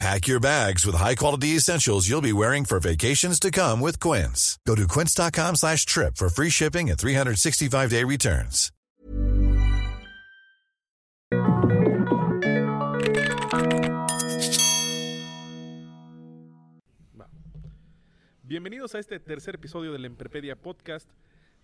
[0.00, 4.58] Pack your bags with high-quality essentials you'll be wearing for vacations to come with Quince.
[4.66, 8.70] Go to quince.com slash trip for free shipping and 365-day returns.
[18.42, 21.08] Bienvenidos a este tercer episodio del Emprepedia Podcast.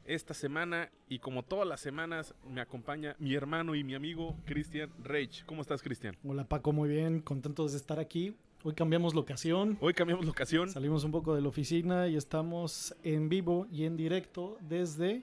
[0.06, 4.90] Esta semana y como todas las semanas me acompaña mi hermano y mi amigo Cristian
[5.04, 5.44] Reich.
[5.44, 6.16] ¿Cómo estás, Cristian?
[6.24, 8.34] Hola Paco, muy bien, contentos de estar aquí.
[8.64, 10.68] Hoy cambiamos locación, Hoy cambiamos locación.
[10.68, 15.22] salimos un poco de la oficina y estamos en vivo y en directo desde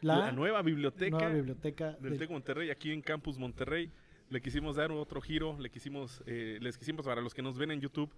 [0.00, 3.90] la, La nueva biblioteca nueva biblioteca del del- TEC Monterrey, aquí en Campus Monterrey.
[4.30, 7.70] Le quisimos dar otro giro, le quisimos, eh, les quisimos, para los que nos ven
[7.70, 8.10] en YouTube,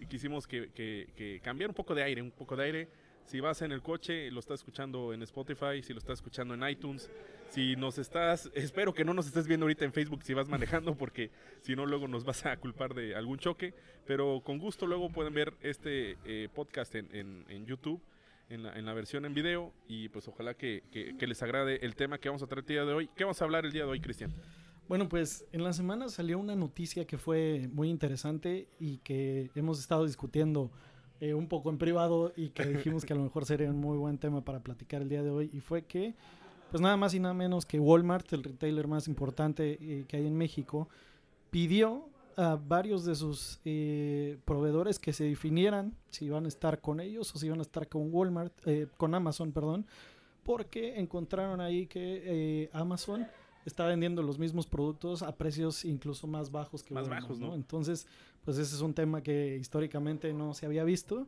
[0.00, 2.88] y quisimos que, que- que cambiar un poco de aire, un poco de aire.
[3.26, 6.68] Si vas en el coche, lo estás escuchando en Spotify, si lo estás escuchando en
[6.68, 7.08] iTunes,
[7.50, 10.96] si nos estás, espero que no nos estés viendo ahorita en Facebook si vas manejando,
[10.96, 13.72] porque si no luego nos vas a culpar de algún choque,
[14.04, 17.08] pero con gusto luego pueden ver este eh, podcast en,
[17.48, 18.00] en- YouTube.
[18.48, 21.86] En la, en la versión en video y pues ojalá que, que- que les agrade
[21.86, 23.08] el tema que vamos a traer el día de hoy.
[23.14, 24.34] ¿Qué vamos a hablar el día de hoy, Cristian?
[24.88, 29.78] Bueno, pues en la semana salió una noticia que fue muy interesante y que hemos
[29.78, 30.72] estado discutiendo
[31.20, 33.98] eh, un poco en privado y que dijimos que a lo mejor sería un muy
[33.98, 36.14] buen tema para platicar el día de hoy y fue que
[36.70, 40.26] pues nada más y nada menos que Walmart, el retailer más importante eh, que hay
[40.26, 40.88] en México,
[41.50, 47.00] pidió a varios de sus eh, proveedores que se definieran si iban a estar con
[47.00, 49.84] ellos o si iban a estar con Walmart, eh, con Amazon, perdón,
[50.44, 53.26] porque encontraron ahí que Amazon
[53.66, 57.54] está vendiendo los mismos productos a precios incluso más bajos que Más Walmart, bajos, ¿no?
[57.54, 58.06] Entonces,
[58.44, 61.26] pues ese es un tema que históricamente no se había visto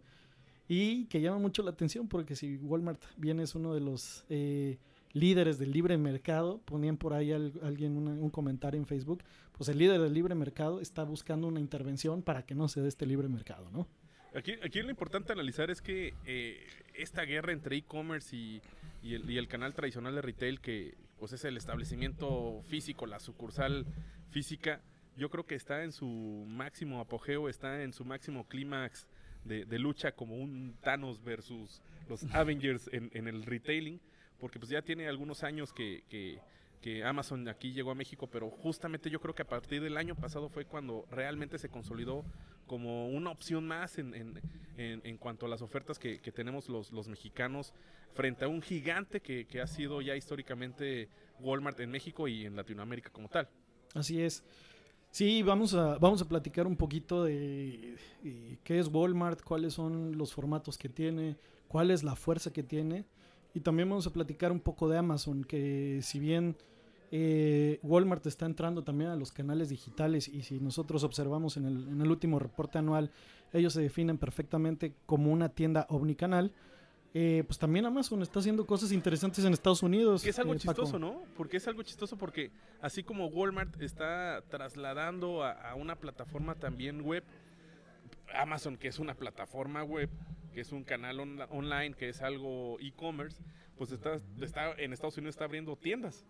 [0.69, 4.79] y que llama mucho la atención porque si Walmart bien es uno de los eh,
[5.13, 9.23] líderes del libre mercado, ponían por ahí al- alguien un comentario en Facebook,
[9.57, 12.89] pues el líder del libre mercado está buscando una intervención para que no se dé
[12.89, 13.87] este libre mercado, ¿no?
[14.35, 18.63] Aquí, lo importante analizar es que eh, esta guerra entre e-commerce y,
[19.03, 23.21] y el, y el canal tradicional de retail, que pues es el establecimiento físico, la
[23.21, 23.85] sucursal
[24.31, 24.81] física,
[25.17, 29.07] yo creo que está en su máximo apogeo, está en su máximo clímax
[29.45, 34.01] de, de lucha como un Thanos versus los Avengers en, en el retailing,
[34.39, 36.41] porque pues ya tiene algunos años que, que-
[36.83, 40.17] que Amazon aquí llegó a México, pero justamente yo creo que a partir del año
[40.17, 42.25] pasado fue cuando realmente se consolidó
[42.67, 44.41] como una opción más en, en-
[45.05, 47.73] en- cuanto a las ofertas que, que tenemos los, los mexicanos
[48.15, 51.09] frente a un gigante que, que ha sido ya históricamente
[51.39, 53.49] Walmart en México y en Latinoamérica como tal.
[53.95, 54.43] Así es.
[55.13, 57.97] Sí, vamos a, vamos a platicar un poquito de,
[58.65, 61.37] qué es Walmart, cuáles son los formatos que tiene,
[61.69, 63.05] cuál es la fuerza que tiene.
[63.53, 66.57] Y también vamos a platicar un poco de Amazon, que si bien
[67.11, 72.11] eh, Walmart está entrando también a los canales digitales y si nosotros observamos en el
[72.11, 73.11] último reporte anual,
[73.53, 76.55] ellos se definen perfectamente como una tienda omnicanal.
[77.15, 80.23] Eh, pues también Amazon está haciendo cosas interesantes en Estados Unidos.
[80.23, 80.83] Que es algo eh, Paco.
[80.83, 81.23] chistoso, ¿no?
[81.37, 82.51] Porque es algo chistoso porque
[82.81, 87.23] así como Walmart está trasladando a, a una plataforma también web,
[88.35, 90.09] Amazon, que es una plataforma web,
[90.55, 93.43] que es un canal on- online, que es algo e-commerce,
[93.77, 96.25] pues está, está en Estados Unidos está abriendo tiendas.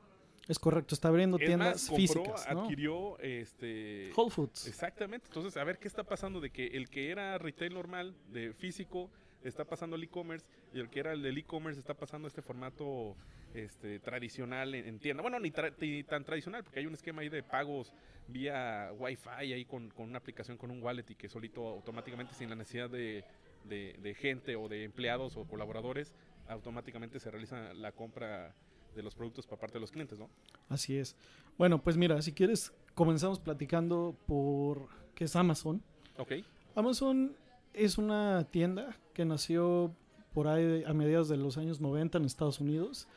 [0.49, 2.49] Es correcto, está abriendo Es tiendas más, compró, físicas.
[2.53, 2.63] ¿no?
[2.65, 4.67] adquirió este Whole Foods.
[4.67, 5.27] Exactamente.
[5.29, 9.09] Entonces, a ver qué está pasando de que el que era retail normal, de físico,
[9.49, 13.17] está pasando al e-commerce y el que era el del e-commerce está pasando este formato
[13.55, 15.23] este, tradicional en, en tienda.
[15.23, 17.93] Bueno, ni, tra- ni tan tradicional, porque hay un esquema ahí de pagos
[18.29, 22.49] vía Wi-Fi ahí con, con una aplicación, con un wallet y que solito automáticamente, sin
[22.49, 23.25] la necesidad de,
[23.65, 26.13] de- de gente o de empleados o colaboradores,
[26.49, 28.55] automáticamente se realiza la compra
[28.95, 30.29] de los productos por parte de los clientes, ¿no?
[30.69, 31.17] Así es.
[31.57, 35.83] Bueno, pues mira, si quieres, comenzamos platicando por qué es Amazon.
[36.19, 36.33] Ok.
[36.75, 37.35] Amazon
[37.75, 39.95] es una tienda que nació
[40.33, 43.09] por ahí a mediados de los años 90 en Estados Unidos.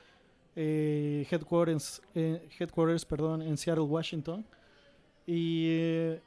[0.56, 4.46] Eh, headquarters, eh, headquarters perdón, en Seattle, Washington.
[5.26, 6.22] Y eh,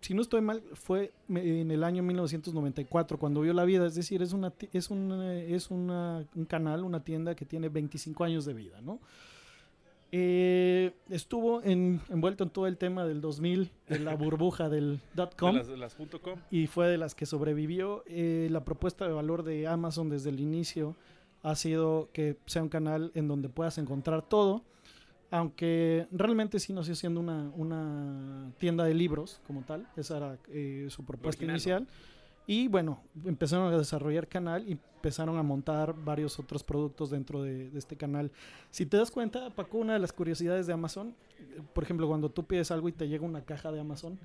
[0.00, 3.86] si no estoy mal, fue en el año 1994 cuando vio la vida.
[3.86, 8.24] Es decir, es, una, es, un, eh, es un canal, una tienda que tiene 25
[8.24, 8.98] años de vida, ¿no?
[10.12, 15.30] Eh, estuvo en- envuelto en todo el tema del 2000, de la burbuja del dot
[15.30, 16.38] De com las, de las punto .com.
[16.50, 18.02] y fue de las que sobrevivió.
[18.06, 20.96] Eh, la propuesta de valor de Amazon desde el inicio
[21.42, 24.62] ha sido que sea un canal en donde puedas encontrar todo,
[25.30, 30.38] aunque realmente sí no sigue siendo una, una tienda de libros como tal, esa era
[30.48, 31.86] eh, su propuesta inicial.
[32.50, 37.70] Y bueno, empezaron a desarrollar canal y empezaron a montar varios otros productos dentro de,
[37.70, 38.32] de este canal.
[38.72, 42.28] Si te das cuenta, Paco, una de las curiosidades de Amazon, eh, por ejemplo, cuando
[42.28, 44.18] tú pides algo y te llega una caja de Amazon,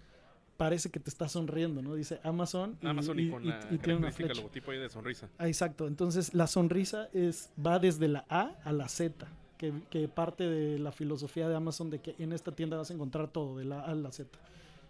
[0.57, 1.93] parece que te está sonriendo, ¿no?
[1.93, 4.33] Dice Amazon y, Amazon y, y- con y- la y tiene una flecha.
[4.33, 5.29] logotipo ahí de sonrisa.
[5.37, 5.85] Ah, exacto.
[5.85, 9.27] Entonces, la sonrisa es va desde la A a la Z,
[9.59, 12.93] que, que parte de la filosofía de Amazon de que en esta tienda vas a
[12.95, 14.35] encontrar todo, de la A a la Z.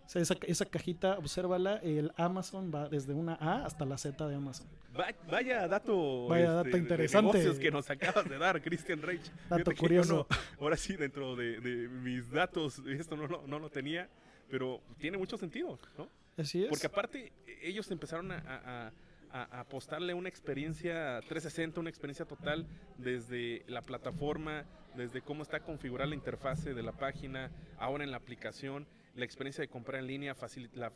[0.06, 4.28] O sea, esa, esa cajita, obsérvala, el Amazon va desde una A hasta la Z
[4.28, 4.68] de Amazon.
[4.98, 7.38] Va- vaya dato, Vaya este, dato de interesante.
[7.40, 9.24] negocios que nos acabas de dar, Christian Reich.
[9.50, 10.28] Dato Fíjate curioso.
[10.30, 14.08] no- ahora sí, dentro de, de mis datos, esto no lo, no lo tenía,
[14.50, 16.08] pero tiene mucho sentido, ¿no?
[16.38, 16.70] Así es.
[16.70, 18.88] Porque aparte, ellos empezaron a, a-
[19.32, 22.68] a- a apostarle una experiencia 360, una experiencia total
[22.98, 24.64] desde la plataforma,
[24.96, 28.86] desde cómo está configurada la interfase de la página, ahora en la aplicación,
[29.16, 30.36] la experiencia de comprar en línea,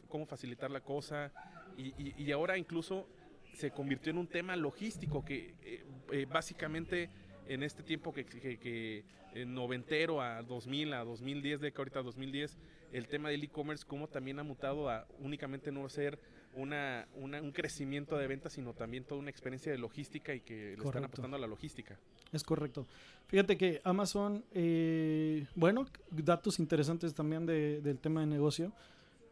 [0.07, 1.31] cómo facilitar la cosa,
[1.77, 3.07] y, ahora incluso
[3.54, 7.10] se convirtió en un tema logístico que eh, eh, básicamente
[7.48, 12.01] en este tiempo que, que- que, eh, noventero a 2000, a 2010, de que ahorita
[12.01, 12.57] 2010,
[12.91, 16.19] el tema del e-commerce, cómo también ha mutado a únicamente no ser
[16.56, 20.75] una, una- un crecimiento de ventas, sino también toda una experiencia de logística y que
[20.77, 21.97] le están apostando a la logística.
[22.31, 22.88] Es correcto.
[23.27, 28.71] Fíjate que Amazon, eh, bueno, datos interesantes también de- del tema de negocio.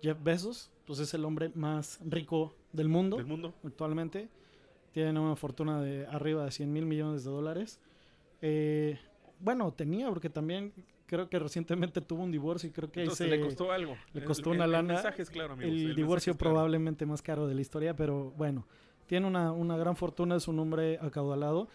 [0.01, 3.53] Jeff Bezos, pues es el hombre más rico del mundo Del mundo.
[3.63, 4.29] actualmente.
[4.93, 7.79] Tiene una fortuna de arriba de 100 mil millones de dólares.
[8.41, 8.99] Eh,
[9.39, 10.71] bueno, tenía, porque también
[11.07, 13.97] creo que recientemente tuvo un divorcio y creo que Entonces se- le costó algo.
[14.13, 14.93] le El- costó el- una el lana.
[14.93, 16.51] mensaje es claro, amigos, el, divorcio claro.
[16.53, 18.67] probablemente más caro de la historia, pero bueno,
[19.07, 21.67] tiene una, una gran fortuna, es un hombre acaudalado.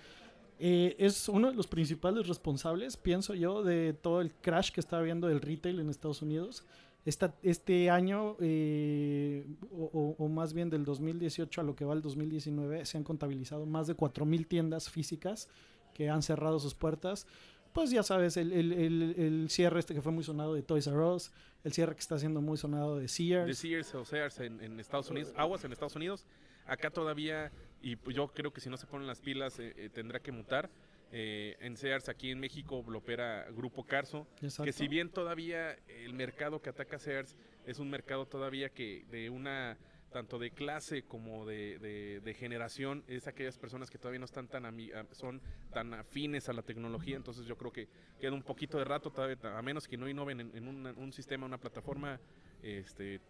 [0.64, 4.98] Eh, es uno de los principales responsables, pienso yo, de todo el crash que está
[4.98, 6.64] habiendo del retail en Estados Unidos.
[7.04, 12.02] Esta- este año, eh, o- o más bien del 2018 a lo que va el
[12.02, 15.48] 2019, se han contabilizado más de 4.000 tiendas físicas
[15.94, 17.26] que han cerrado sus puertas.
[17.72, 20.86] Pues ya sabes, el, el- el- el cierre este que fue muy sonado de Toys
[20.86, 21.32] R Us,
[21.64, 23.46] el cierre que está siendo muy sonado de Sears.
[23.46, 26.26] de Sears o Sears en, en Estados Unidos, aguas en Estados Unidos,
[26.66, 29.88] acá todavía, y pues yo creo que si no se ponen las pilas eh, eh,
[29.88, 30.70] tendrá que mutar.
[31.14, 34.64] Eh, en Sears aquí en México lo opera Grupo Carso, Exacto.
[34.64, 37.36] que si bien todavía el mercado que ataca Sears
[37.66, 39.76] es un mercado todavía que de una
[40.12, 44.64] tanto de clase como de, generación es aquellas personas que todavía no están tan
[45.12, 45.40] son
[45.72, 47.88] tan afines a la tecnología entonces yo creo que
[48.20, 49.12] queda un poquito de rato
[49.42, 52.20] a menos que no innoven en, en un sistema una plataforma
[52.62, 53.20] este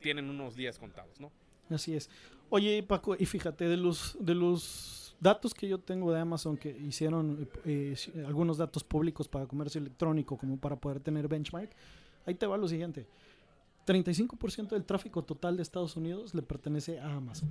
[0.00, 1.30] tienen unos días contados no
[1.70, 2.08] Así es.
[2.50, 6.70] Oye, Paco, y fíjate, de los, de los datos que yo tengo de Amazon que
[6.70, 7.94] hicieron eh,
[8.26, 11.70] algunos datos públicos para comercio electrónico como para poder tener benchmark,
[12.26, 13.06] ahí te va lo siguiente.
[13.88, 17.50] 35% del tráfico total de Estados Unidos le pertenece a Amazon.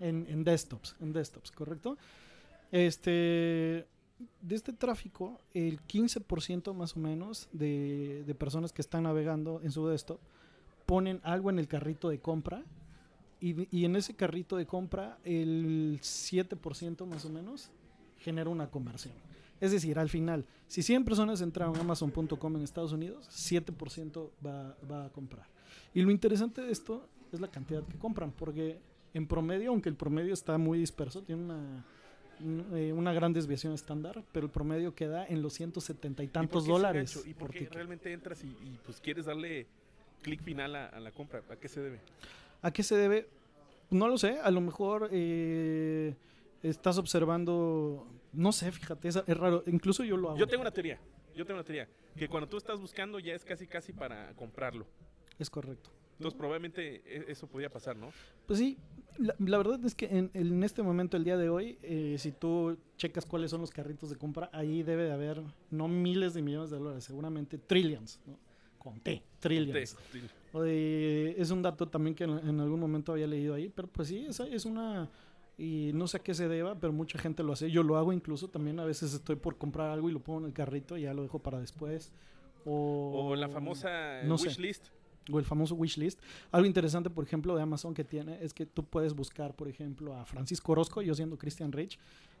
[0.00, 1.98] En, en desktops, en desktops, ¿correcto?
[2.70, 3.86] Este,
[4.40, 9.72] de este tráfico, el 15% más o menos de, de personas que están navegando en
[9.72, 10.20] su desktop
[10.86, 12.64] ponen algo en el carrito de compra
[13.40, 17.70] y, y en ese carrito de compra el 7% más o menos
[18.18, 19.14] genera una conversión.
[19.60, 24.76] Es decir, al final, si 100 personas entraron a amazon.com en Estados Unidos, 7% va,
[24.90, 25.57] va a comprar.
[25.94, 28.78] Y lo interesante de esto es la cantidad que compran, porque
[29.14, 31.84] en promedio, aunque el promedio está muy disperso, tiene una,
[32.40, 36.28] un- eh, una gran desviación estándar, pero el promedio queda en los 170 y ¿Y
[36.28, 37.14] por tantos dólares.
[37.14, 37.28] gancho?
[37.28, 37.74] y por por qué ticket.
[37.74, 39.66] realmente entras y, y, pues quieres darle
[40.22, 42.00] clic final a, a la compra a qué se debe
[42.62, 43.28] ¿A qué se debe?
[43.90, 46.14] No lo sé, a lo mejor eh,
[46.62, 50.38] estás observando, no sé, fíjate, es, es raro, incluso yo lo hago.
[50.38, 50.98] yo tengo una teoría
[51.36, 54.86] yo tengo una teoría que cuando tú estás buscando ya es casi casi para comprarlo
[55.38, 55.90] Es correcto.
[56.18, 58.10] Entonces probablemente e- eso podía pasar, ¿no?
[58.46, 58.76] Pues sí,
[59.18, 62.32] la, la verdad es que en, en este momento, el día de hoy, eh, si
[62.32, 66.42] tú checas cuáles son los carritos de compra, ahí debe de haber no miles de
[66.42, 68.36] millones de dólares, seguramente trillions, ¿no?
[68.78, 69.72] Con T, trillions.
[70.62, 74.08] De- es un dato también que en, en algún momento había leído ahí, pero pues
[74.08, 75.08] sí, esa es una...
[75.60, 77.68] Y no sé a qué se deba, pero mucha gente lo hace.
[77.68, 78.78] Yo lo hago incluso también.
[78.78, 81.22] A veces estoy por comprar algo y lo pongo en el carrito y ya lo
[81.22, 82.12] dejo para después.
[82.64, 84.44] O, O la famosa no sé.
[85.30, 86.20] O el famoso wishlist.
[86.50, 90.14] Algo interesante, por ejemplo, de Amazon que tiene es que tú puedes buscar, por ejemplo,
[90.14, 91.98] a Francisco Orozco, yo siendo Christian Rich,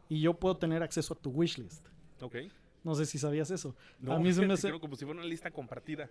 [0.08, 1.86] y yo puedo tener acceso a tu wishlist.
[2.20, 2.36] Ok.
[2.84, 3.74] No sé si sabías eso.
[4.00, 4.70] No, a mí se me hace...
[4.78, 6.08] como si fuera una lista compartida.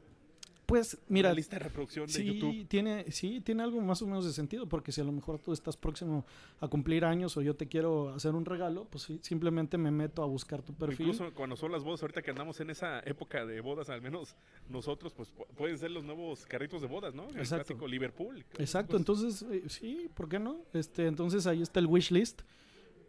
[0.67, 2.67] Pues mira, Una lista de reproducción de sí, YouTube.
[2.67, 5.53] Tiene, sí, tiene algo más o menos de sentido, porque si a lo mejor tú
[5.53, 6.25] estás próximo
[6.59, 10.21] a cumplir años o yo te quiero hacer un regalo, pues sí, simplemente me meto
[10.21, 11.07] a buscar tu perfil.
[11.07, 14.36] Incluso cuando son las bodas, ahorita que andamos en esa época de bodas, al menos
[14.69, 17.29] nosotros, pues pu- pueden ser los nuevos carritos de bodas, ¿no?
[17.29, 17.63] El Exacto.
[17.67, 18.45] clásico Liverpool.
[18.59, 20.59] Exacto, Pues, entonces eh, sí, ¿por qué no?
[20.74, 22.41] Este, entonces ahí está el wish list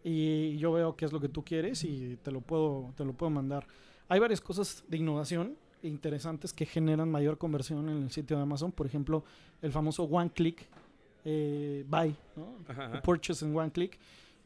[0.04, 3.14] y yo veo qué es lo que tú quieres y te lo puedo, te lo
[3.14, 3.66] puedo mandar.
[4.08, 8.73] Hay varias cosas de innovación interesantes que generan mayor conversión en el sitio de Amazon,
[8.73, 9.25] por ejemplo,
[9.62, 10.66] el famoso one click
[11.25, 12.54] eh, buy, ¿no?
[12.68, 13.02] Ajá, ajá.
[13.02, 13.99] purchase en one click,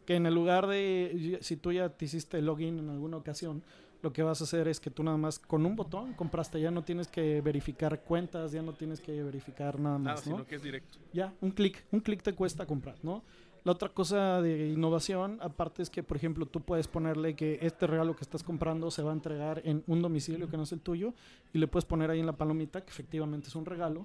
[0.04, 3.62] que en el lugar de, si tú ya te hiciste login en alguna ocasión,
[4.02, 6.70] lo que vas a hacer es que tú nada más con un botón compraste, ya
[6.72, 10.36] no tienes que verificar cuentas, ya no tienes que verificar nada Nada, más, ¿no?
[10.36, 10.98] sino que es directo.
[11.12, 13.22] Ya, un clic, un clic te cuesta comprar, ¿no?
[13.64, 17.86] La otra cosa de innovación, aparte es que, por ejemplo, tú puedes ponerle que este
[17.86, 20.80] regalo que estás comprando se va a entregar en un domicilio que no es el
[20.80, 21.14] tuyo
[21.52, 24.04] y le puedes poner ahí en la palomita que efectivamente es un regalo.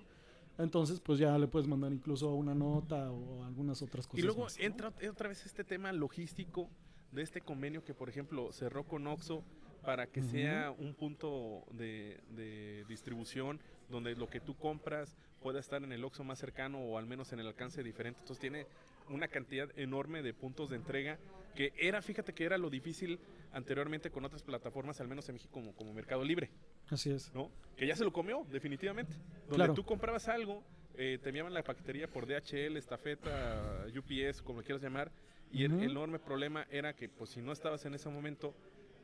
[0.60, 4.20] Entonces, pues ya le puedes mandar incluso una nota o algunas otras cosas.
[4.20, 4.64] Y luego más, ¿no?
[4.66, 6.70] entra ot- otra vez este tema logístico
[7.12, 9.44] de este convenio que, por ejemplo, cerró con Oxxo
[9.84, 13.60] para que sea un punto de, de distribución
[13.90, 17.32] donde lo que tú compras pueda estar en el Oxxo más cercano o al menos
[17.34, 18.20] en el alcance diferente.
[18.20, 18.66] Entonces tiene
[19.10, 21.18] una cantidad enorme de puntos de entrega
[21.56, 23.20] que era, fíjate que era lo difícil
[23.52, 26.52] anteriormente con otras plataformas, al menos en México como, como Mercado Libre.
[26.90, 27.34] Así es.
[27.34, 27.50] ¿no?
[27.76, 29.14] Que ya se lo comió, definitivamente.
[29.48, 29.74] Donde Claro.
[29.74, 30.64] tú comprabas algo,
[30.96, 35.12] eh, te enviaban la paquetería por DHL, estafeta, UPS, como le quieras llamar,
[35.52, 38.54] y el enorme problema era que, pues, si no estabas en ese momento,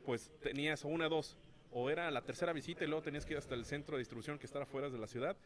[0.04, 1.36] pues tenías o una, dos,
[1.72, 4.38] o era la tercera visita y luego tenías que ir hasta el centro de distribución
[4.38, 5.36] que estaba fuera de la ciudad,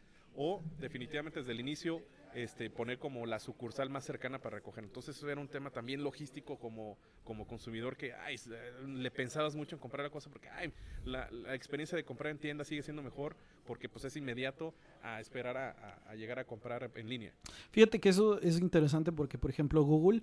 [0.40, 2.00] o definitivamente desde el inicio
[2.32, 4.84] este, poner como la sucursal más cercana para recoger.
[4.84, 9.56] Entonces eso era un tema también logístico como, como consumidor que ay, eh, le pensabas
[9.56, 10.72] mucho en comprar la cosa porque ay,
[11.04, 13.34] la, experiencia de comprar en tienda sigue siendo mejor
[13.66, 17.32] porque pues es inmediato a esperar a, a- a llegar a comprar en línea.
[17.72, 20.22] Fíjate que eso es interesante porque, por ejemplo, Google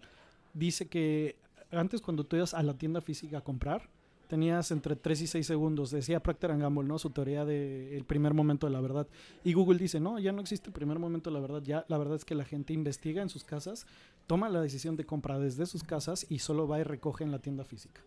[0.54, 1.36] dice que
[1.72, 3.90] antes cuando tú ibas a la tienda física a comprar,
[4.28, 5.92] tenías entre 3 y 6 segundos.
[5.92, 7.00] Decía Procter Gamble, ¿no?
[7.00, 9.08] Su teoría del primer momento de la verdad.
[9.44, 11.62] Y Google dice, no, ya no existe el primer momento de la verdad.
[11.64, 13.88] Ya la verdad es que la gente investiga en sus casas,
[14.28, 17.40] toma la decisión de compra desde sus casas y solo va y recoge en la
[17.40, 18.02] tienda física.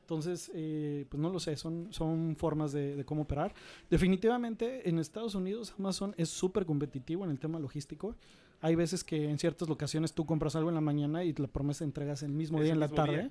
[0.00, 3.54] Entonces, eh, pues no lo sé, son, son formas de, de cómo operar.
[3.88, 8.14] Definitivamente en Estados Unidos Amazon es súper competitivo en el tema logístico.
[8.60, 11.84] Hay veces que en ciertas locaciones tú compras algo en la mañana y la promesa
[11.84, 13.12] de entregas el mismo día en la tarde.
[13.12, 13.30] día.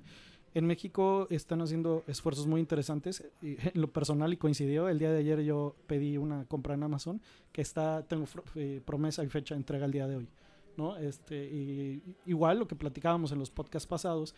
[0.54, 3.24] En México están haciendo esfuerzos muy interesantes.
[3.42, 6.84] Y en lo personal y coincidió, el día de ayer yo pedí una compra en
[6.84, 7.20] Amazon
[7.52, 10.28] que está, tengo eh, promesa y fecha de entrega el día de hoy.
[10.76, 10.96] ¿no?
[10.96, 14.34] Este, y, igual lo que platicábamos en los podcasts pasados,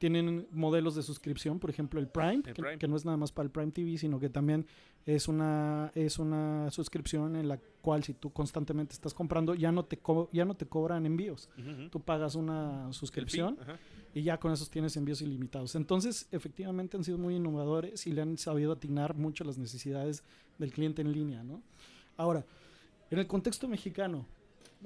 [0.00, 2.78] tienen modelos de suscripción, por ejemplo el Prime, El que, Prime.
[2.78, 4.66] que no es nada más para el Prime TV, sino que también
[5.06, 9.84] es una, es una suscripción en la cual si tú constantemente estás comprando, ya no
[9.84, 11.48] te, co- ya no te cobran envíos.
[11.90, 13.56] Tú pagas una suscripción
[14.12, 15.74] y ya con esos tienes envíos ilimitados.
[15.76, 20.24] Entonces, efectivamente han sido muy innovadores y le han sabido atinar mucho las necesidades
[20.58, 21.62] del cliente en línea, ¿no?
[22.16, 22.44] Ahora,
[23.10, 24.26] en el contexto mexicano,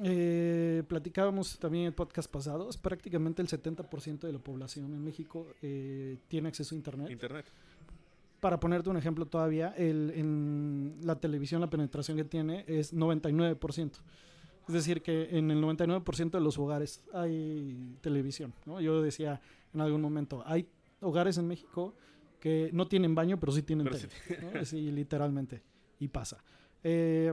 [0.03, 5.47] eh, platicábamos también en podcast pasado, es prácticamente el 70% de la población en México
[5.63, 7.11] eh, tiene acceso a Internet.
[7.11, 7.47] Internet.
[8.41, 13.93] Para ponerte un ejemplo todavía, el, en la televisión la penetración que tiene es 99%.
[14.67, 18.53] Es decir, que en el 99% de los hogares hay televisión.
[18.67, 18.81] ¿no?
[18.81, 19.41] Yo decía
[19.73, 20.67] en algún momento, hay
[21.01, 21.95] hogares en México
[22.41, 24.53] que no tienen baño, pero sí tienen Pero tele.
[24.53, 24.65] ¿no?
[24.65, 25.63] Sí, literalmente.
[25.99, 26.43] Y pasa.
[26.83, 27.33] Eh,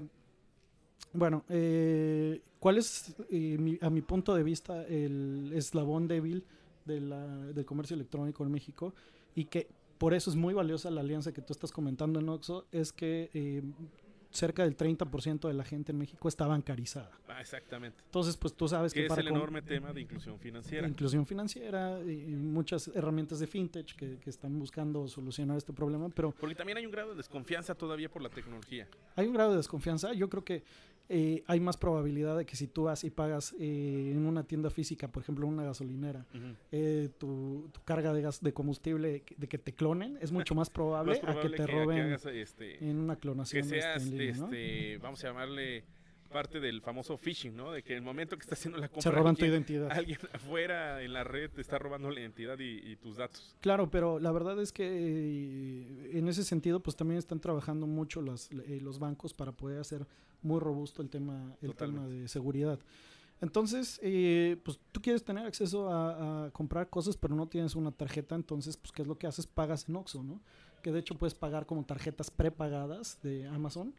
[1.13, 6.43] bueno, eh, ¿cuál es, eh, mi- a mi punto de vista, el eslabón débil
[6.85, 8.93] de la- del comercio electrónico en México?
[9.35, 9.67] Y que
[9.97, 13.29] por eso es muy valiosa la alianza que tú estás comentando en Oxxo, es que
[13.33, 13.61] eh,
[14.31, 17.11] cerca del 30% de la gente en México está bancarizada.
[17.27, 18.01] Ah, exactamente.
[18.05, 20.87] Entonces, pues tú sabes que, es para el enorme tema de inclusión financiera.
[20.87, 26.07] inclusión financiera y y muchas herramientas de fintech que, que están buscando solucionar este problema,
[26.07, 28.87] pero Porque también hay un grado de desconfianza todavía por la tecnología.
[29.17, 30.13] hay un grado de desconfianza.
[30.13, 30.63] Yo creo que
[31.13, 34.69] eh, hay más probabilidad de que si tú vas y pagas eh, en una tienda
[34.69, 36.25] física, por ejemplo, una gasolinera,
[36.71, 40.69] eh, tu, tu carga de gas de combustible, de que te clonen, es mucho más
[40.71, 43.81] probable, Más probable a que te que roben hagas, este, en una que clonación este,
[43.81, 44.45] seas, en línea, ¿no?
[44.45, 45.83] este, vamos a llamarle
[46.31, 47.73] parte del famoso phishing, ¿no?
[47.73, 49.91] De que el momento que estás haciendo la compra Se roban tu alguien, identidad.
[49.91, 53.53] alguien afuera en la red te está robando la identidad y, y tus datos.
[53.59, 58.21] Claro, pero la verdad es que eh, en ese sentido, pues también están trabajando mucho
[58.21, 60.07] las- los bancos para poder hacer
[60.41, 62.79] muy robusto el tema, el tema de seguridad.
[63.41, 67.91] Entonces, eh, pues tú quieres tener acceso a, a comprar cosas, pero no tienes una
[67.91, 69.47] tarjeta, entonces, pues, ¿qué es lo que haces?
[69.47, 70.39] Pagas en Oxxo, ¿no?
[70.83, 73.93] Que de hecho puedes pagar como tarjetas prepagadas de Amazon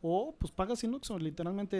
[0.00, 1.76] O pues pagas sin Oxxo, literalmente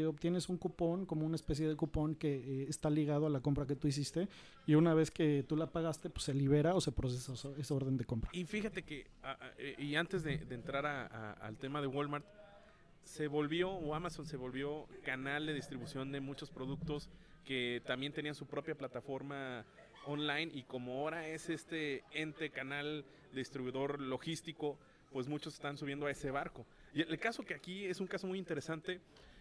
[0.00, 3.40] eh, obtienes un cupón, como una especie de cupón que eh, está ligado a la
[3.40, 4.28] compra que tú hiciste
[4.66, 7.98] y una vez que tú la pagaste, pues se libera o se procesa esa, orden
[7.98, 8.30] de compra.
[8.32, 11.86] Y fíjate que, a- a- eh, y antes de, de entrar a- al tema de
[11.86, 12.24] Walmart,
[13.04, 17.10] se volvió, o Amazon se volvió canal de distribución de muchos productos
[17.44, 19.64] que también tenían su propia plataforma
[20.06, 24.78] online y como ahora es este ente canal distribuidor logístico,
[25.10, 26.66] pues muchos están subiendo a ese barco.
[26.94, 29.00] Y el caso que aquí es un caso muy interesante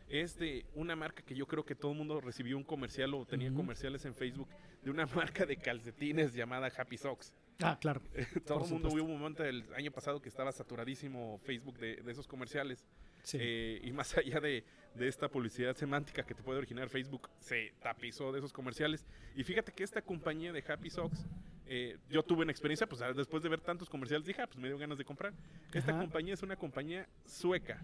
[0.10, 3.26] es de una marca que yo creo que todo el mundo recibió un comercial o
[3.26, 4.50] tenía comerciales en Facebook
[4.84, 7.32] de una marca de calcetines llamada Happy Socks.
[7.62, 8.02] Ah, claro.
[8.46, 11.98] Todo Por el mundo hubo un momento del año pasado que estaba saturadísimo Facebook de,
[11.98, 12.86] de esos comerciales.
[13.24, 13.38] Sí.
[13.40, 14.64] Eh, y más allá de,
[14.96, 19.06] de esta publicidad semántica que te puede originar Facebook, se tapizó de esos comerciales.
[19.36, 21.26] Y fíjate que esta compañía de Happy Socks,
[21.68, 24.58] eh, yo tuve una experiencia, pues ah, después de ver tantos comerciales, dije, ah, pues
[24.58, 25.34] me dio ganas de comprar.
[25.74, 26.02] Esta Ajá.
[26.02, 27.84] compañía es una compañía sueca,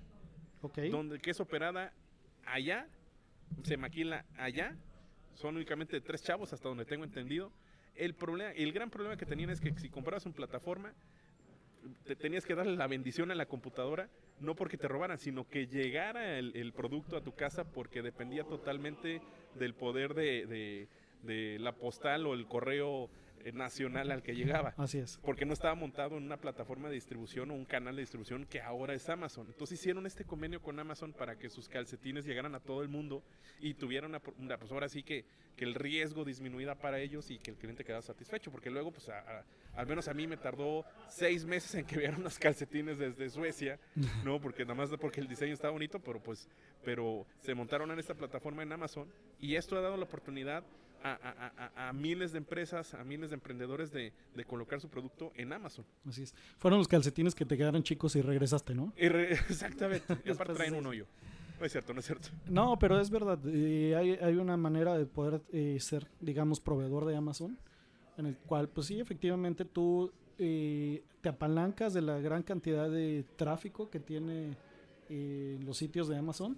[0.62, 0.78] ok.
[0.90, 1.94] donde que es operada
[2.46, 2.88] allá,
[3.64, 4.76] se maquila allá,
[5.36, 7.52] son únicamente tres chavos hasta donde tengo entendido.
[7.96, 10.94] El problema, el gran problema que tenían es que si comprabas en plataforma,
[12.06, 14.10] te tenías que darle la bendición a la computadora,
[14.40, 18.44] no porque te robaran, sino que llegara el, el producto a tu casa porque dependía
[18.44, 19.22] totalmente
[19.56, 20.88] del poder de, de-
[21.60, 23.10] la postal o el correo
[23.54, 25.18] nacional al que llegaba Así es.
[25.24, 28.62] porque no estaba montado en una plataforma de distribución o un canal de distribución que
[28.62, 29.48] ahora es Amazon.
[29.48, 33.24] Entonces hicieron este convenio con Amazon para que sus calcetines llegaran a todo el mundo
[33.60, 35.26] y tuvieran una, una pues ahora sí que,
[35.56, 39.10] que el riesgo disminuyera para ellos y que el cliente quedara satisfecho, porque luego pues
[39.10, 42.98] a- a- al menos a mí me tardó seis meses en que vieran unos calcetines
[42.98, 43.80] desde Suecia,
[44.24, 46.48] no, porque nada más porque el diseño estaba bonito, pero pues,
[46.84, 49.08] pero se montaron en esta plataforma en Amazon
[49.40, 50.64] y esto ha dado la oportunidad
[51.14, 54.90] a, a- a- a miles de empresas, a miles de emprendedores de, de colocar su
[54.90, 55.86] producto en Amazon.
[56.08, 56.34] Así es.
[56.58, 58.92] Fueron los calcetines que te quedaron chicos y regresaste, ¿no?
[58.98, 60.18] Y re- exactamente.
[60.26, 61.06] Y aparte traen un hoyo.
[61.60, 62.30] No es cierto, no es cierto.
[62.48, 63.40] No, pero es verdad.
[63.46, 67.58] eh, hay, hay una manera de poder eh, ser, digamos, proveedor de Amazon,
[68.18, 73.24] en el cual, pues sí, efectivamente tú eh, te apalancas de la gran cantidad de
[73.38, 74.58] tráfico que tiene
[75.10, 76.58] eh, los sitios de Amazon.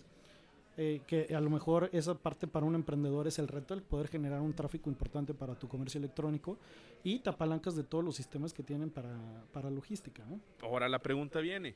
[0.78, 4.08] Eh, que a lo mejor esa parte para un emprendedor es el reto, el poder
[4.08, 6.58] generar un tráfico importante para tu comercio electrónico
[7.04, 9.18] y te apalancas de todos los sistemas que tienen para,
[9.52, 10.24] para logística.
[10.26, 10.40] ¿no?
[10.62, 11.76] Ahora la pregunta viene.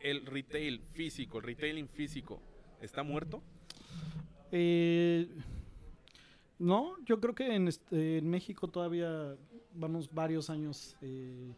[0.00, 2.40] ¿El retail físico, el retailing físico,
[2.80, 3.42] está muerto?
[4.52, 5.28] Eh,
[6.58, 9.36] no, yo creo que en, este- en México todavía
[9.74, 11.52] vamos varios años eh,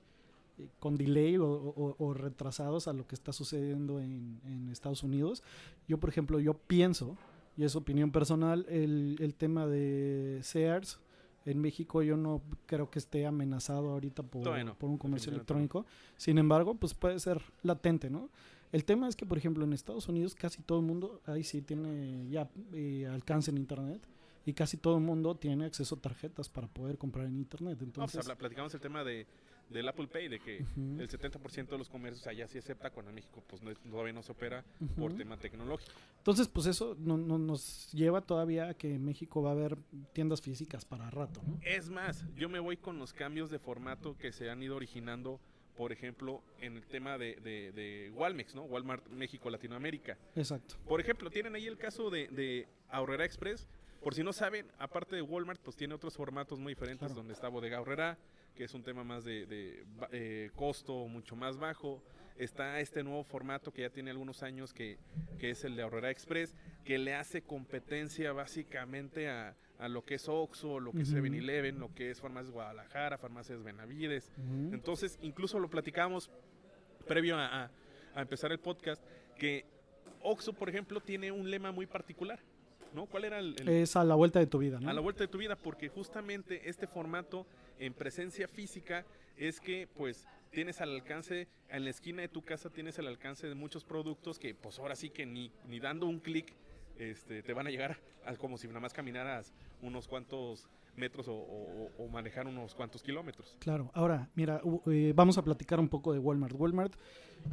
[0.78, 5.42] con delay o, o- o retrasados a lo que está sucediendo en, en Estados Unidos.
[5.88, 7.16] Yo, por ejemplo, yo pienso,
[7.56, 11.00] y es opinión personal, el, el tema de Sears
[11.46, 15.86] en México yo no creo que esté amenazado ahorita por, no, un comercio electrónico.
[16.16, 18.28] Sin embargo, pues puede ser latente, ¿no?
[18.72, 21.60] El tema es que, por ejemplo, en Estados Unidos casi todo el mundo ahí sí
[21.62, 24.06] tiene ya eh, alcance en Internet
[24.46, 27.78] y casi todo el mundo tiene acceso a tarjetas para poder comprar en Internet.
[27.80, 29.26] No, Entonces, habla- platicamos el tema de,
[29.70, 33.14] del Apple Pay, de que el 70% de los comercios allá sí acepta, cuando en
[33.14, 34.64] México pues no- todavía no se opera
[34.98, 35.92] por tema tecnológico.
[36.18, 39.78] entonces pues eso no, no- nos lleva todavía a que en México va a haber
[40.12, 41.58] tiendas físicas para rato, ¿no?
[41.62, 45.40] Es más, yo me voy con los cambios de formato que se han ido originando,
[45.76, 48.64] por ejemplo, en el tema de, de, de Walmex, ¿no?
[48.64, 50.18] Walmart México Latinoamérica.
[50.34, 50.74] Exacto.
[50.86, 53.66] Por ejemplo, tienen ahí el caso de, de Ahorrera Express.
[54.02, 57.14] Por si no saben, aparte de Walmart, pues tiene otros formatos muy diferentes, Claro.
[57.14, 58.18] donde está Bodega Ahorrera,
[58.54, 62.02] que es un tema más de, eh, costo mucho más bajo.
[62.36, 64.96] Está este nuevo formato que ya tiene algunos años, que,
[65.38, 70.14] que es el de Ahorrera Express, que le hace competencia básicamente a, a lo que
[70.14, 71.18] es Oxxo, lo que es Ujú.
[71.18, 74.30] 7-Eleven, lo que es Farmacias Guadalajara, Farmacias Benavides.
[74.72, 76.30] Entonces, incluso lo platicamos
[77.06, 77.70] previo a, a-
[78.14, 79.02] a empezar el podcast,
[79.38, 79.64] que
[80.22, 82.40] Oxxo, por ejemplo, tiene un lema muy particular,
[82.94, 83.06] ¿no?
[83.06, 84.88] ¿Cuál era el, el- Es a la vuelta de tu vida, ¿no?
[84.88, 85.56] a la vuelta de tu vida?
[85.56, 87.46] Porque justamente este formato
[87.80, 89.04] en presencia física
[89.36, 93.46] es que, pues, tienes al alcance, en la esquina de tu casa tienes al alcance
[93.48, 96.52] de muchos productos que, pues, ahora sí que ni, ni dando un clic
[96.98, 101.34] este, te van a llegar a- como si nada más caminaras unos cuantos metros o,
[101.34, 103.56] o- o manejar unos cuantos kilómetros.
[103.60, 106.54] Claro, ahora, mira, eh, vamos a platicar un poco de Walmart.
[106.54, 106.92] Walmart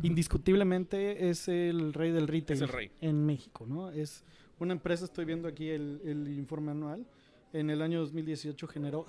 [0.03, 2.91] indiscutiblemente es el rey del retail Es el rey.
[2.99, 3.89] en México, ¿no?
[3.91, 4.25] Es
[4.59, 7.05] una empresa, estoy viendo aquí el, el informe anual,
[7.53, 9.05] en el año 2018 generó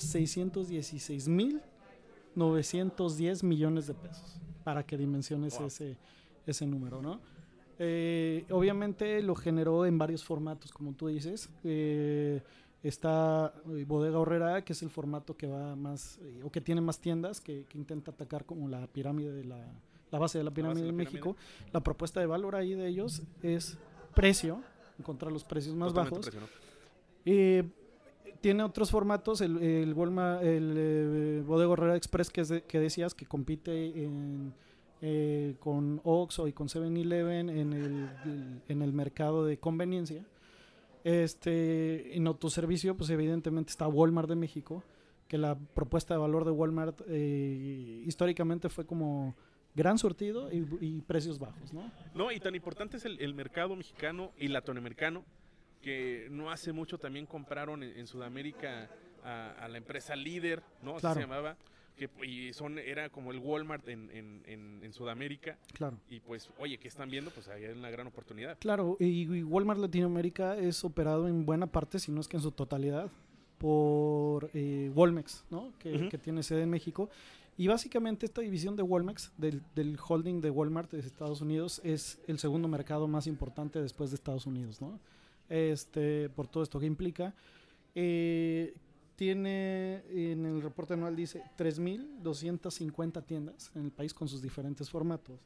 [2.37, 5.67] 616.910 millones de pesos, para que dimensiones Wow.
[5.69, 5.97] ese,
[6.47, 7.21] ese número, ¿no?
[7.79, 11.49] Eh, obviamente lo generó en varios formatos, como tú dices.
[11.63, 12.43] Eh,
[12.83, 16.81] está eh, Bodega Horrera, que es el formato que va más, eh, o que tiene
[16.81, 19.65] más tiendas, que, que intenta atacar como la pirámide de la
[20.11, 21.37] la base de la pirámide de México,
[21.71, 23.77] la propuesta de valor ahí de ellos es
[24.15, 24.63] precio,
[24.99, 26.31] encontrar los precios más Totalmente bajos.
[26.31, 26.47] presionó.
[27.27, 27.63] Eh,
[28.41, 33.15] tiene otros formatos, el, el Walmart, el eh, Bodega Express que, es de- que decías
[33.15, 34.53] que compite en,
[35.03, 38.09] eh, con Oxxo y con 7-Eleven en el,
[38.69, 40.25] en el mercado de conveniencia.
[41.05, 44.83] Este, en autoservicio, pues evidentemente está Walmart de México,
[45.29, 49.35] que la propuesta de valor de Walmart eh, históricamente fue como
[49.75, 51.91] gran surtido y, precios bajos, ¿no?
[52.15, 55.25] No, y tan importante es el mercado mexicano y latinoamericano
[55.83, 58.91] que no hace mucho también compraron en, en Sudamérica
[59.25, 60.93] a, a la empresa líder, ¿no?
[60.93, 61.15] Así Claro.
[61.15, 61.57] se llamaba.
[61.97, 65.59] Que, y son, era como el Walmart en, en- en- en Sudamérica.
[65.73, 65.99] Claro.
[66.09, 67.33] Y pues, oye, ¿qué están viendo?
[67.33, 68.57] Pues ahí hay una gran oportunidad.
[68.61, 72.43] Claro, y, y Walmart Latinoamérica es operado en buena parte, si no es que en
[72.45, 73.11] su totalidad,
[73.59, 75.73] por eh, Walmex, ¿no?
[75.79, 77.11] Que tiene sede en México.
[77.57, 82.21] Y básicamente esta división de Walmex, del, del holding de Walmart de Estados Unidos, es
[82.29, 85.01] el segundo mercado más importante después de Estados Unidos, ¿no?
[85.49, 87.35] Este, por todo esto que implica.
[87.95, 88.75] Eh,
[89.17, 95.41] tiene, en el reporte anual dice 3.250 tiendas en el país con sus diferentes formatos.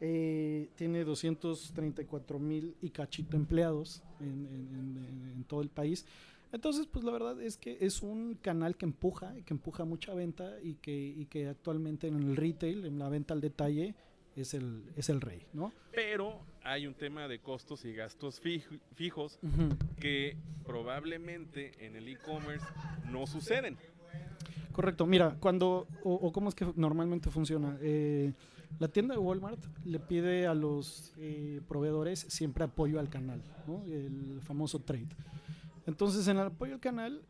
[0.00, 6.04] Eh, tiene 234 mil y cachito empleados en, en- en- en todo el país.
[6.52, 10.60] Entonces, pues la verdad es que es un canal que empuja, que empuja mucha venta
[10.62, 13.94] y que, y que actualmente en el retail, en la venta al detalle,
[14.40, 15.72] es el, es el rey, ¿no?
[15.92, 19.38] Pero hay un tema de costos y gastos fij- fijos
[20.00, 22.66] que probablemente en el e-commerce
[23.10, 23.76] no suceden.
[24.72, 27.76] Correcto, mira, cuando, o, o cómo es que normalmente funciona.
[27.80, 28.32] Eh,
[28.78, 33.82] la tienda de Walmart le pide a los eh, proveedores siempre apoyo al canal, ¿no?
[33.86, 35.08] el famoso trade.
[35.86, 37.22] Entonces, en el apoyo al canal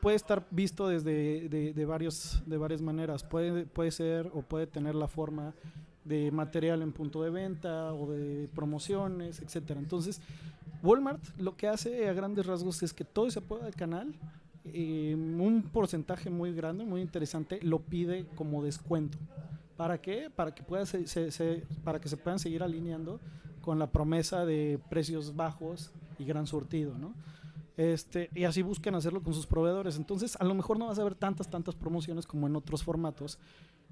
[0.00, 3.24] puede estar visto desde de, de varios, de varias maneras.
[3.24, 5.54] Puede, puede ser o puede tener la forma
[6.04, 9.80] de material en punto de venta o de promociones, etcétera.
[9.80, 10.20] Entonces,
[10.82, 14.14] Walmart lo que hace a grandes rasgos es que todo ese apoyo al canal
[14.64, 19.18] eh, un porcentaje muy grande, muy interesante, lo pide como descuento.
[19.76, 20.28] ¿Para qué?
[20.34, 23.20] Para que, pueda se, se- se- para que se puedan seguir alineando
[23.62, 27.14] con la promesa de precios bajos y gran surtido, ¿no?
[27.80, 29.96] Este, y así buscan hacerlo con sus proveedores.
[29.96, 33.38] Entonces, a lo mejor no vas a ver tantas, tantas promociones como en otros formatos.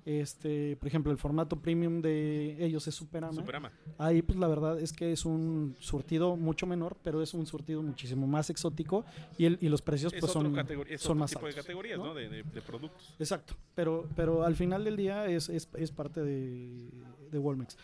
[0.05, 3.33] Este, por ejemplo, el formato premium de ellos es Superama.
[3.33, 3.73] Superama.
[3.97, 7.83] Ahí, pues la verdad es que es un surtido mucho menor, pero es un surtido
[7.83, 9.07] muchísimo más exótico
[9.39, 10.47] y, el, y los precios Es pues son,
[10.89, 12.07] es son otro más tipo de altos, categorías, ¿no?
[12.09, 12.15] ¿no?
[12.15, 13.15] De, de- de productos.
[13.19, 16.91] Exacto, pero, pero al final del día es, es, es parte de,
[17.31, 17.77] de Walmex.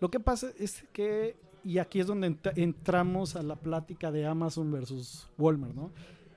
[0.00, 4.26] Lo que pasa es que, y aquí es donde ent- entramos a la plática de
[4.26, 5.90] Amazon versus Walmart, ¿no?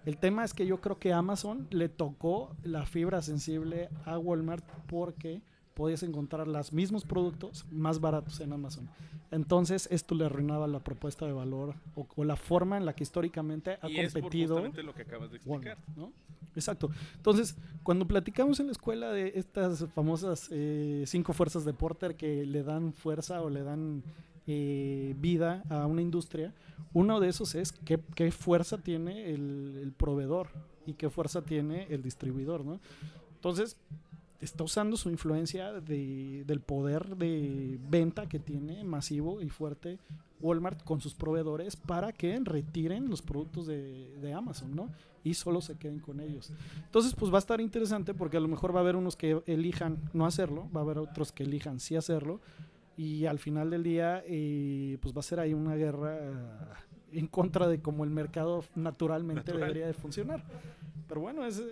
[0.05, 4.63] El tema es que yo creo que Amazon le tocó la fibra sensible a Walmart
[4.87, 5.41] porque
[5.73, 8.89] podías encontrar los mismos productos más baratos en Amazon.
[9.31, 13.03] Entonces esto le arruinaba la propuesta de valor o, o la forma en la que
[13.03, 15.77] históricamente ha y es por competido justamente lo que acabas de explicar.
[15.85, 16.13] Walmart, ¿no?
[16.55, 16.89] Exacto.
[17.17, 22.45] Entonces, cuando platicamos en la escuela de estas famosas eh, cinco fuerzas de Porter que
[22.45, 24.01] le dan fuerza o le dan
[24.47, 26.53] eh, vida a una industria,
[26.93, 30.47] uno de esos es qué, qué fuerza tiene el, el proveedor
[30.85, 32.79] y qué fuerza tiene el distribuidor, ¿no?
[33.35, 33.77] Entonces,
[34.39, 39.97] está usando su influencia de- del poder de venta que tiene masivo y fuerte
[40.39, 44.89] Walmart con sus proveedores para que retiren los productos de, de Amazon, ¿no?
[45.23, 46.51] Y solo se queden con ellos.
[46.85, 49.41] Entonces, pues va a estar interesante porque a lo mejor va a haber unos que
[49.47, 52.39] elijan no hacerlo, va a haber otros que elijan sí hacerlo.
[52.97, 56.19] Y al final del día, eh, pues va a ser ahí una guerra
[57.11, 59.61] en contra de cómo el mercado naturalmente Natural.
[59.61, 60.43] debería de funcionar.
[61.07, 61.63] Pero bueno, es,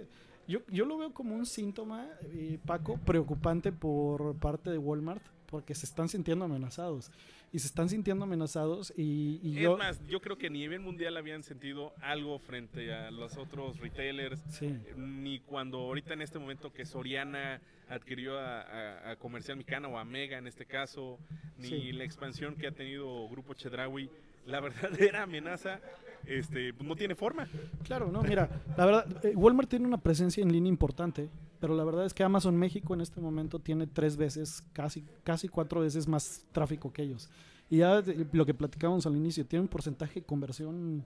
[0.47, 5.73] yo, yo lo veo como un síntoma, eh, Paco, preocupante por parte de Walmart porque
[5.75, 7.11] se están sintiendo amenazados.
[7.55, 9.77] Y se están sintiendo amenazados y, y Es yo...
[9.77, 13.79] más, yo creo que ni a nivel mundial habían sentido algo frente a los otros
[13.79, 19.55] retailers, Sí, ni cuando ahorita en este momento que Soriana adquirió a, a- a Comercial
[19.57, 21.17] Mexicana o a Mega en este caso,
[21.57, 21.91] ni Sí.
[21.93, 24.09] la expansión que ha tenido Grupo Chedraui,
[24.45, 25.79] la verdadera amenaza
[26.25, 27.47] este, pues, no tiene forma.
[27.85, 31.83] claro, no, mira, la verdad, eh, Walmart tiene una presencia en línea importante, pero la
[31.83, 36.07] verdad es que Amazon México en este momento tiene tres veces, casi, casi cuatro veces
[36.07, 37.29] más tráfico que ellos.
[37.69, 41.03] Y ya lo que platicábamos al inicio, tiene un porcentaje de conversión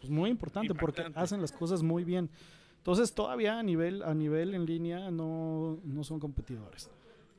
[0.00, 1.20] pues, muy importante porque Impactante.
[1.24, 2.30] hacen las cosas muy bien.
[2.78, 6.88] Entonces todavía a nivel, a nivel en línea no, no son competidores.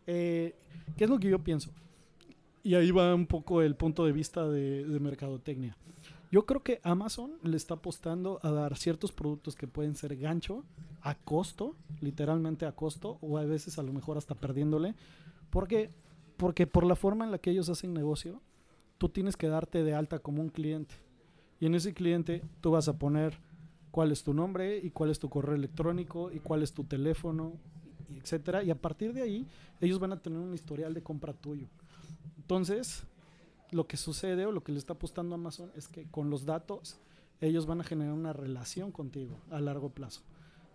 [0.06, 0.54] Eh,
[0.98, 1.72] ¿Qué es lo que yo pienso?
[2.64, 5.78] Y ahí va un poco el punto de vista de, de mercadotecnia.
[6.32, 10.66] Yo creo que Amazon le está apostando a dar ciertos productos que pueden ser gancho
[11.02, 14.96] a costo, literalmente a costo, o a veces a lo mejor hasta perdiéndole,
[15.50, 15.90] porque
[16.38, 18.42] porque por la forma en la que ellos hacen negocio,
[18.98, 20.96] tú tienes que darte de alta como un cliente.
[21.60, 23.40] Y en ese cliente tú vas a poner
[23.90, 27.54] cuál es tu nombre y cuál es tu correo electrónico y cuál es tu teléfono,
[28.16, 28.64] etcétera.
[28.64, 29.48] Y a partir de ahí,
[29.82, 31.68] ellos van a tener un historial de compra tuyo.
[32.38, 33.04] Entonces,
[33.72, 37.00] lo que sucede o lo que le está apostando Amazon es que con los datos,
[37.42, 40.22] ellos van a generar una relación contigo a largo plazo.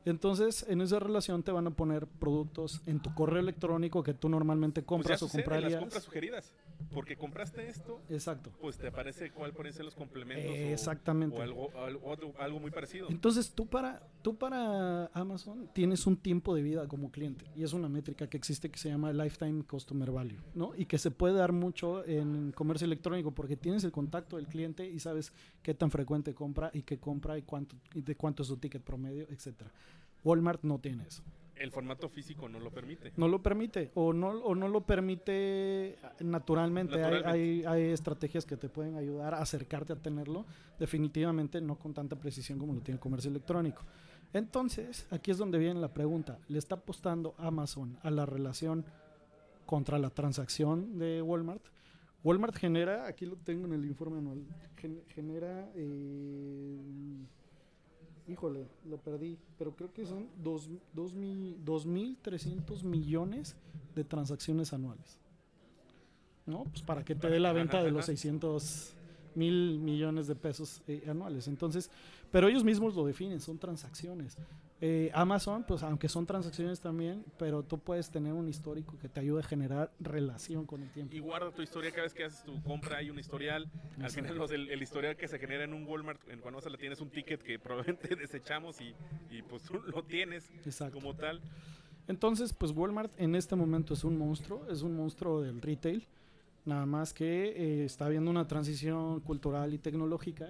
[0.04, 4.28] Entonces, en esa relación te van a poner productos en tu correo electrónico que tú
[4.28, 5.72] normalmente Pues ya compras o comprarías.
[5.72, 6.52] las compras sugeridas.
[6.92, 8.50] Porque compraste esto, Exacto.
[8.60, 10.50] pues te aparece cuál pueden ser los complementos.
[10.50, 11.36] o- Exactamente.
[11.38, 13.08] O, algo, algo muy parecido.
[13.08, 17.72] Entonces, tú para, tú para Amazon tienes un tiempo de vida como cliente y es
[17.72, 20.72] una métrica que existe que se llama Lifetime Customer Value, ¿no?
[20.76, 24.88] Y que se puede dar mucho en comercio electrónico porque tienes el contacto del cliente
[24.88, 28.48] y sabes qué tan frecuente compra y qué compra y cuánto y de cuánto es
[28.48, 29.70] su ticket promedio, etcétera.
[30.24, 31.22] Walmart no tiene eso.
[31.56, 33.12] El formato físico no lo permite.
[33.16, 36.94] No lo permite o no, o no lo permite naturalmente.
[36.96, 37.68] Hay- Naturalmente.
[37.68, 40.44] Hay, hay estrategias que te pueden ayudar a acercarte a tenerlo.
[40.78, 43.82] Definitivamente no con tanta precisión como lo tiene el comercio electrónico.
[44.32, 46.38] Entonces, aquí es donde viene la pregunta.
[46.48, 48.84] ¿Le está apostando Amazon a la relación
[49.66, 51.62] contra la transacción de Walmart?
[52.24, 54.42] Walmart genera, aquí lo tengo en el informe anual,
[54.76, 56.80] gen- genera, eh,
[58.28, 63.56] híjole, lo perdí, pero creo que son dos- dos mi- 2.300 millones
[63.94, 65.18] de transacciones anuales.
[66.46, 66.64] ¿No?
[66.64, 68.94] Pues para que te dé la venta de los 600
[69.34, 71.46] mil millones de pesos eh, anuales.
[71.48, 71.90] Entonces,
[72.30, 74.36] pero ellos mismos lo definen, son transacciones.
[74.84, 79.20] Eh, Amazon, pues aunque son transacciones también, pero tú puedes tener un histórico que te
[79.20, 81.14] ayude a generar relación con el tiempo.
[81.14, 83.70] Y guarda tu historia cada vez que haces tu compra, hay un historial.
[84.00, 87.00] Al final, el, el historial que se genera en un Walmart, en cuando le tienes
[87.00, 88.92] un ticket que probablemente desechamos y,
[89.30, 90.98] y pues tú lo tienes Exacto.
[90.98, 91.40] como tal.
[92.08, 96.08] Entonces, pues Walmart en este momento es un monstruo, es un monstruo del retail,
[96.64, 100.48] nada más que eh, está habiendo una transición cultural y tecnológica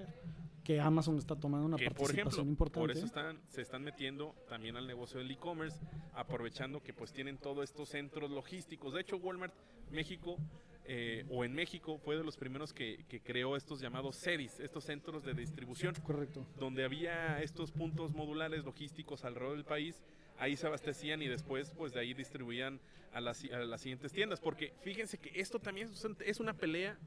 [0.63, 2.81] que Amazon está tomando una que por participación ejemplo, importante.
[2.81, 5.79] por eso están, se están metiendo también al negocio del e-commerce,
[6.15, 8.95] aprovechando que pues tienen todos estos centros logísticos.
[8.95, 9.55] De hecho, Walmart
[9.91, 10.37] México
[10.85, 14.85] eh, o en México fue de los primeros que, que creó estos llamados CEDIS, estos
[14.85, 16.45] centros de distribución, Correcto.
[16.59, 20.03] donde había estos puntos modulares logísticos alrededor del país.
[20.39, 22.81] Ahí se abastecían y después pues de ahí distribuían
[23.13, 24.41] a las, a las siguientes tiendas.
[24.41, 25.91] Porque fíjense que esto también
[26.25, 26.99] es una pelea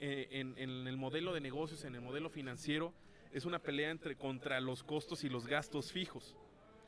[0.00, 2.92] eh, en, en el modelo de negocios, en el modelo financiero,
[3.32, 6.34] es una pelea entre contra los costos y los gastos fijos.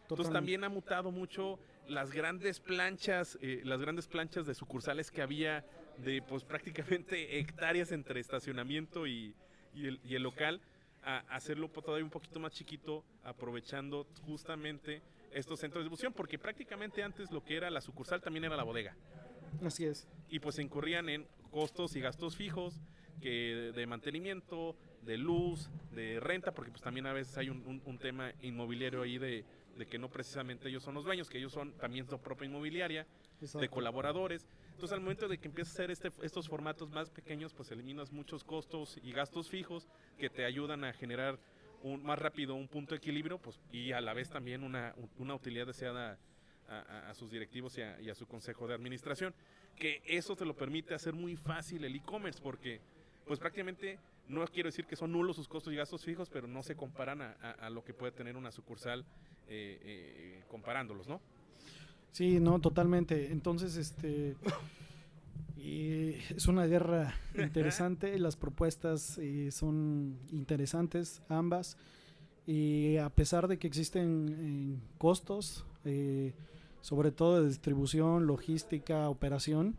[0.02, 0.32] Entonces Totalmente.
[0.34, 5.64] también ha mutado mucho las grandes planchas, eh, las grandes planchas de sucursales que había
[5.98, 9.34] de pues prácticamente hectáreas entre estacionamiento y,
[9.74, 10.60] y el, y el local,
[11.04, 17.02] a hacerlo todavía un poquito más chiquito, aprovechando justamente estos centros de distribución, porque prácticamente
[17.02, 18.94] antes lo que era la sucursal también era la bodega
[19.64, 20.06] Así es.
[20.28, 22.80] y pues se incurrían en costos y gastos fijos
[23.20, 27.58] que de, de mantenimiento, de luz, de renta, porque pues también a veces hay un,
[27.66, 29.44] un- un tema inmobiliario ahí de,
[29.76, 33.06] de que no precisamente ellos son los dueños, que ellos son también su propia inmobiliaria,
[33.40, 33.70] de Exacto.
[33.70, 34.46] colaboradores.
[34.70, 38.12] Entonces al momento de que empiezas a hacer este, estos formatos más pequeños, pues eliminas
[38.12, 41.38] muchos costos y gastos fijos que te ayudan a generar
[41.82, 45.34] un, más rápido un punto de equilibrio pues, y a la vez también una, una
[45.34, 46.18] utilidad deseada
[46.68, 49.34] a, a- a sus directivos y a, y a su consejo de administración.
[49.76, 52.80] Que eso te lo permite hacer muy fácil el e-commerce porque
[53.26, 56.62] pues prácticamente no quiero decir que son nulos sus costos y gastos fijos, pero no
[56.62, 59.04] se comparan a, a- a lo que puede tener una sucursal
[59.48, 61.20] eh, eh, comparándolos, ¿no?
[62.12, 63.32] Sí, no, totalmente.
[63.32, 64.36] Entonces, este
[65.56, 68.18] y es una guerra interesante.
[68.18, 71.76] Las propuestas eh, son interesantes, ambas.
[72.46, 74.36] Y a pesar de que existen
[74.78, 76.34] eh, costos, eh,
[76.80, 79.76] sobre todo de distribución, logística, operación,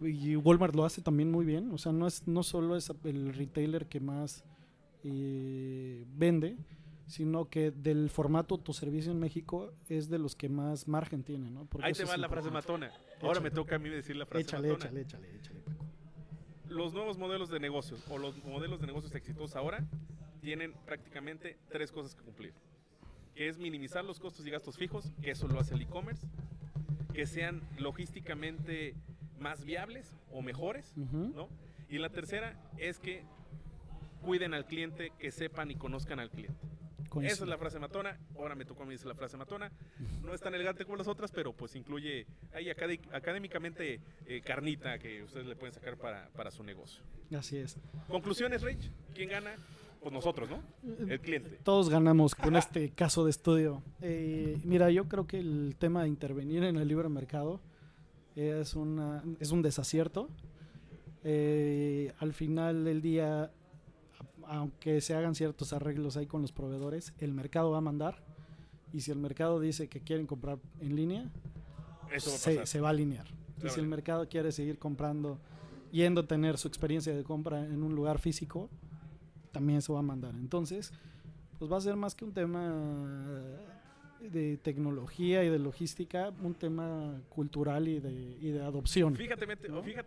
[0.00, 1.70] y Walmart lo hace también muy bien.
[1.72, 4.44] O sea, no es no solo es el retailer que más
[5.04, 6.56] eh, vende,
[7.06, 11.64] sino que del formato autoservicio en México es de los que más margen tiene, ¿no?
[11.66, 12.92] Porque Ahí te va la frase matona.
[13.20, 13.40] Ahora Échale.
[13.40, 15.00] me toca a mí decir la frase Échale, matona.
[15.00, 15.84] échale, échale, échale, Paco.
[16.68, 19.86] Los nuevos modelos de negocios o los modelos de negocios exitosos ahora
[20.42, 22.52] tienen prácticamente tres cosas que cumplir.
[23.34, 26.26] Que es minimizar los costos y gastos fijos, que eso lo hace el e-commerce.
[27.14, 28.94] Que sean logísticamente
[29.40, 31.32] más viables o mejores, Ujú.
[31.34, 31.48] ¿no?
[31.88, 33.22] Y la tercera es que
[34.22, 36.58] cuiden al cliente, que sepan y conozcan al cliente.
[37.00, 37.44] Esa Coincido.
[37.44, 38.18] es la frase matona.
[38.36, 39.72] Ahora me tocó a mí decir la frase matona.
[40.22, 44.98] No es tan elegante como las otras, pero pues incluye ahí acadé- académicamente eh, carnita
[44.98, 47.02] que ustedes le pueden sacar para, para su negocio.
[47.36, 47.78] Así es.
[48.08, 48.90] Conclusiones, Rich.
[49.14, 49.54] ¿Quién gana?
[50.02, 50.62] Pues nosotros, ¿no?
[51.08, 51.58] El cliente.
[51.64, 53.82] Todos ganamos con este caso de estudio.
[54.02, 57.60] Eh, mira, yo creo que el tema de intervenir en el libre mercado
[58.38, 60.28] es, una, es un desacierto.
[61.24, 63.50] Eh, al final del día,
[64.46, 68.22] aunque se hagan ciertos arreglos ahí con los proveedores, el mercado va a mandar.
[68.92, 71.30] Y si el mercado dice que quieren comprar en línea,
[72.18, 73.26] se, va a alinear.
[73.62, 75.38] Y si el mercado quiere seguir comprando,
[75.90, 78.70] yendo a tener su experiencia de compra en un lugar físico,
[79.52, 80.34] también se va a mandar.
[80.36, 80.92] Entonces,
[81.58, 82.72] pues va a ser más que un tema
[84.20, 89.16] de tecnología y de logística, un tema cultural y de, y de adopción.
[89.16, 89.46] Fíjate,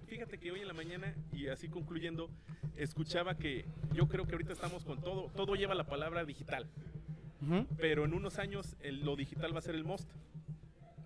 [0.08, 2.30] fíjate, que hoy en la mañana, y así concluyendo,
[2.76, 6.68] escuchaba que yo creo que ahorita estamos con todo, todo lleva la palabra digital,
[7.78, 10.10] pero en unos años lo digital va a ser el most.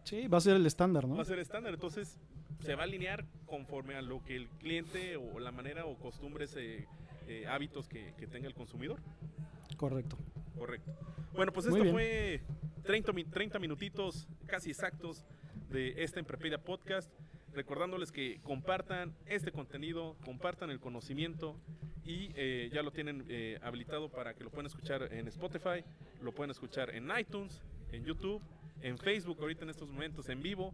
[0.04, 1.16] Sí, va a ser el estándar, ¿no?
[1.16, 2.20] Va a ser estándar, entonces
[2.60, 6.56] se va a alinear conforme a lo que el cliente o la manera o costumbres,
[6.58, 6.86] eh,
[7.28, 9.00] eh, hábitos que, que tenga el consumidor.
[9.78, 10.18] Correcto.
[10.58, 10.92] Correcto.
[11.34, 12.42] Bueno, pues esto fue
[12.86, 15.26] 30, 30 minutitos casi exactos
[15.70, 17.12] de este Emprepedia Podcast.
[17.54, 21.56] Recordándoles que compartan este contenido, compartan el conocimiento
[22.04, 25.84] y eh, ya lo tienen eh, habilitado para que lo puedan escuchar en Spotify,
[26.22, 28.42] lo pueden escuchar en iTunes, en YouTube,
[28.82, 30.74] en Facebook ahorita en estos momentos en vivo.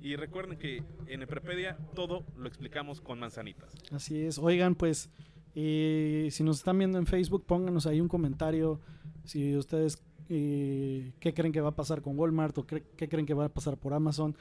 [0.00, 3.74] Y recuerden que en Emprepedia todo lo explicamos con manzanitas.
[3.92, 4.38] Así es.
[4.38, 5.10] Oigan, pues
[5.54, 8.80] y si nos están viendo en Facebook, pónganos ahí un comentario
[9.24, 13.34] si ustedes eh, qué creen que va a pasar con Walmart o qué, creen que
[13.34, 14.36] va a pasar por Amazon.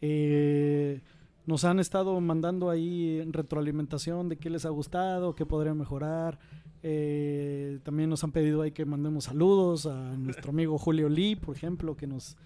[0.00, 1.02] Eh,
[1.44, 6.38] nos han estado mandando ahí retroalimentación de qué les ha gustado, qué podría mejorar.
[6.82, 11.54] Eh, también nos han pedido ahí que mandemos saludos a nuestro amigo Julio Lee, por
[11.54, 12.38] ejemplo, que nos,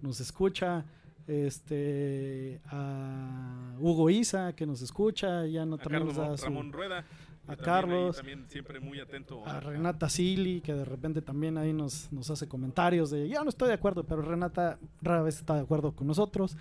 [0.00, 0.86] nos escucha.
[1.28, 7.04] Este a Hugo Isa, que nos escucha, ya no a Carlos, Ramón Rueda
[7.46, 12.10] a Carlos, también siempre muy atento a, Renata Sili, que de repente también ahí nos,
[12.12, 15.60] nos hace comentarios de yo no estoy de acuerdo, pero Renata rara vez está de
[15.60, 16.56] acuerdo con nosotros.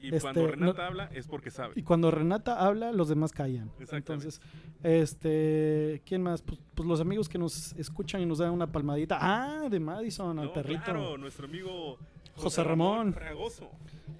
[0.00, 1.72] Y cuando este, Renata habla es porque sabe.
[1.76, 3.70] Y cuando Renata habla, los demás callan.
[3.90, 4.40] Entonces,
[4.82, 6.42] este, ¿quién más?
[6.42, 9.18] Pues, pues, los amigos que nos escuchan y nos dan una palmadita.
[9.20, 10.84] Ah, de Madison, al perrito.
[10.84, 11.98] Claro, nuestro amigo
[12.36, 13.16] José, Ramón.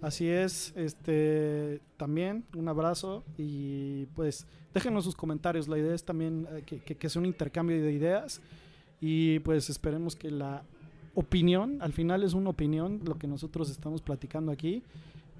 [0.01, 4.47] Así es, este también un abrazo y pues
[4.79, 5.69] déjenos sus comentarios.
[5.69, 8.41] La idea es también eh, que, que, sea un intercambio de ideas
[9.01, 10.63] y pues esperemos que la
[11.15, 14.85] opinión, al final es una opinión, lo que nosotros estamos platicando aquí,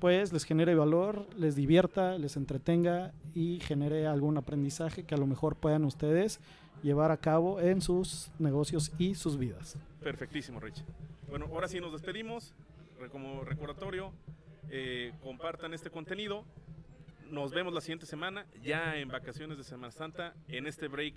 [0.01, 5.27] pues les genere valor, les divierta, les entretenga y genere algún aprendizaje que a lo
[5.27, 6.41] mejor puedan ustedes
[6.83, 9.77] llevar a cabo en sus negocios y sus vidas.
[10.01, 10.83] Perfectísimo, Rich.
[11.29, 12.55] Bueno, ahora sí nos despedimos.
[13.13, 14.11] Como recordatorio,
[14.71, 16.45] eh, compartan este contenido.
[17.31, 21.15] Nos vemos la siguiente semana, ya en vacaciones de Semana Santa, en este break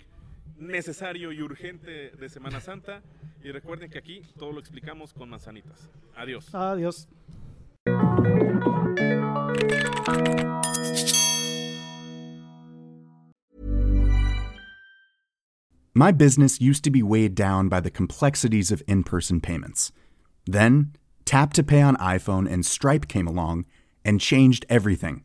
[0.58, 3.02] necesario y urgente de Semana Santa.
[3.42, 5.88] Y recuerden que aquí todo lo explicamos con manzanitas.
[6.14, 6.54] Adiós.
[6.54, 7.08] Adiós.
[15.94, 19.92] My business used to be weighed down by the complexities of in person payments.
[20.46, 20.92] Then,
[21.24, 23.64] Tap to Pay on iPhone and Stripe came along
[24.04, 25.24] and changed everything.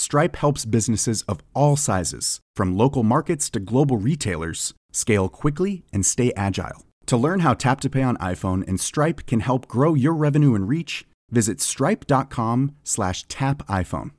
[0.00, 6.06] Stripe helps businesses of all sizes, from local markets to global retailers, scale quickly and
[6.06, 6.86] stay agile.
[7.06, 10.54] To learn how Tap to Pay on iPhone and Stripe can help grow your revenue
[10.54, 14.10] and reach, visit stripe.com/tapiphone.